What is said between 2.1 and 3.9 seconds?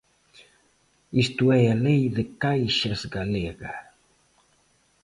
de caixas galega.